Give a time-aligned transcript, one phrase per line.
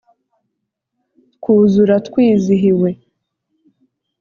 [1.35, 2.89] twuzura twizihiwe